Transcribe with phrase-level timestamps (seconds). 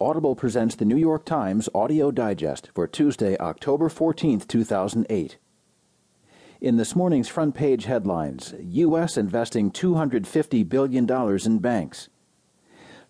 [0.00, 5.38] Audible presents the New York Times Audio Digest for Tuesday, October 14, 2008.
[6.60, 9.16] In this morning's front page headlines, U.S.
[9.16, 11.10] investing $250 billion
[11.44, 12.08] in banks.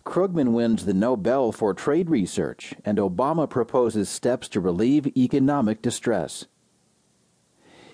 [0.03, 6.47] Krugman wins the Nobel for Trade Research, and Obama proposes steps to relieve economic distress.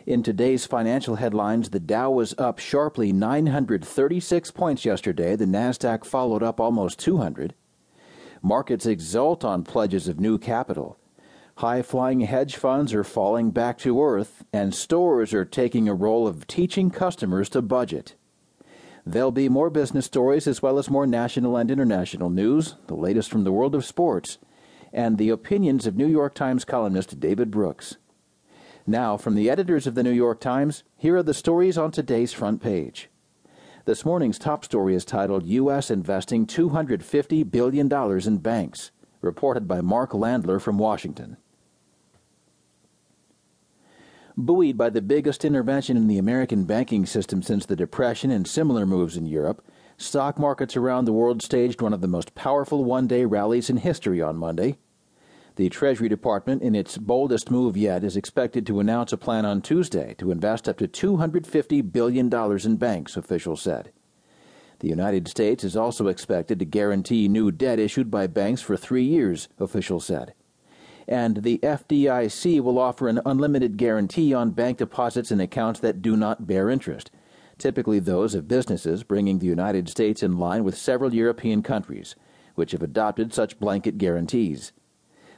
[0.06, 5.36] In today's financial headlines, the Dow was up sharply 936 points yesterday.
[5.36, 7.56] The Nasdaq followed up almost 200.
[8.46, 11.00] Markets exult on pledges of new capital.
[11.56, 16.28] High flying hedge funds are falling back to earth, and stores are taking a role
[16.28, 18.14] of teaching customers to budget.
[19.04, 23.32] There'll be more business stories as well as more national and international news, the latest
[23.32, 24.38] from the world of sports,
[24.94, 27.98] and the opinions of New York Times columnist David Brooks.
[28.86, 32.32] Now, from the editors of the New York Times, here are the stories on today's
[32.32, 33.10] front page.
[33.86, 35.92] This morning's top story is titled U.S.
[35.92, 37.88] Investing $250 Billion
[38.28, 38.90] in Banks,
[39.22, 41.38] reported by Mark Landler from Washington.
[44.36, 48.88] Buoyed by the biggest intervention in the American banking system since the Depression and similar
[48.88, 49.64] moves in Europe,
[49.98, 53.78] stock markets around the world staged one of the most powerful one day rallies in
[53.78, 54.80] history on Monday.
[55.56, 59.62] The Treasury Department, in its boldest move yet, is expected to announce a plan on
[59.62, 62.30] Tuesday to invest up to $250 billion
[62.66, 63.92] in banks, officials said.
[64.80, 69.06] The United States is also expected to guarantee new debt issued by banks for three
[69.06, 70.34] years, officials said.
[71.08, 76.18] And the FDIC will offer an unlimited guarantee on bank deposits in accounts that do
[76.18, 77.12] not bear interest,
[77.58, 82.16] typically those of businesses, bringing the United States in line with several European countries,
[82.56, 84.74] which have adopted such blanket guarantees.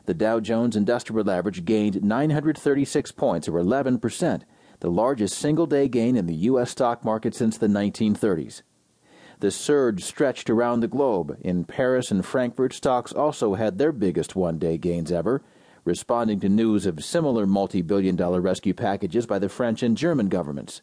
[0.08, 4.42] The Dow Jones Industrial Average gained 936 points, or 11%,
[4.80, 6.72] the largest single day gain in the U.S.
[6.72, 8.62] stock market since the 1930s.
[9.42, 11.38] The surge stretched around the globe.
[11.42, 15.44] In Paris and Frankfurt, stocks also had their biggest one day gains ever,
[15.84, 20.30] responding to news of similar multi billion dollar rescue packages by the French and German
[20.30, 20.82] governments.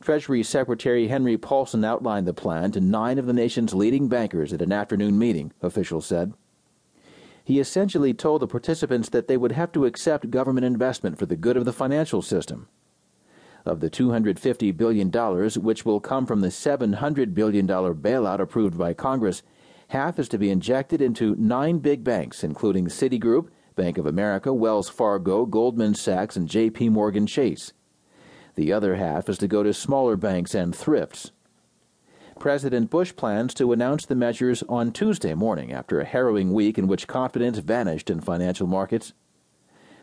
[0.00, 4.62] Treasury Secretary Henry Paulson outlined the plan to nine of the nation's leading bankers at
[4.62, 6.32] an afternoon meeting, officials said
[7.46, 11.36] he essentially told the participants that they would have to accept government investment for the
[11.36, 12.66] good of the financial system.
[13.64, 15.12] Of the $250 billion,
[15.62, 19.44] which will come from the $700 billion bailout approved by Congress,
[19.86, 23.46] half is to be injected into nine big banks, including Citigroup,
[23.76, 26.88] Bank of America, Wells Fargo, Goldman Sachs, and J.P.
[26.88, 27.72] Morgan Chase.
[28.56, 31.30] The other half is to go to smaller banks and thrifts.
[32.38, 36.86] President Bush plans to announce the measures on Tuesday morning after a harrowing week in
[36.86, 39.14] which confidence vanished in financial markets.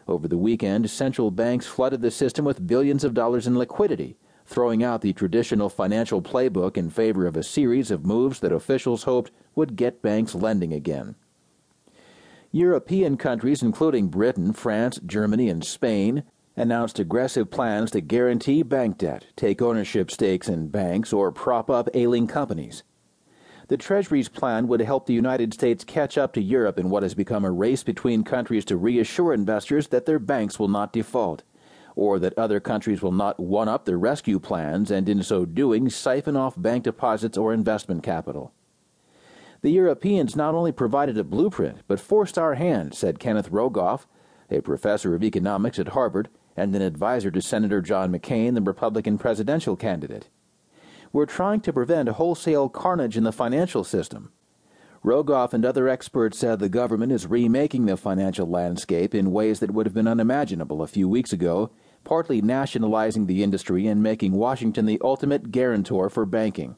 [0.08, 4.84] Over the weekend, central banks flooded the system with billions of dollars in liquidity, throwing
[4.84, 9.32] out the traditional financial playbook in favor of a series of moves that officials hoped
[9.56, 11.16] would get banks lending again.
[12.52, 16.24] European countries, including Britain, France, Germany, and Spain,
[16.56, 21.90] announced aggressive plans to guarantee bank debt, take ownership stakes in banks, or prop up
[21.94, 22.84] ailing companies.
[23.70, 27.16] The Treasury's plan would help the United States catch up to Europe in what has
[27.16, 31.44] become a race between countries to reassure investors that their banks will not default,
[31.96, 35.90] or that other countries will not one up their rescue plans and in so doing
[35.90, 38.52] siphon off bank deposits or investment capital.
[39.62, 44.06] The Europeans not only provided a blueprint, but forced our hand, said Kenneth Rogoff,
[44.52, 49.18] a professor of economics at Harvard and an advisor to Senator John McCain, the Republican
[49.18, 50.30] presidential candidate.
[51.12, 54.32] We're trying to prevent a wholesale carnage in the financial system.
[55.04, 59.72] Rogoff and other experts said the government is remaking the financial landscape in ways that
[59.72, 61.72] would have been unimaginable a few weeks ago,
[62.04, 66.78] partly nationalizing the industry and making Washington the ultimate guarantor for banking.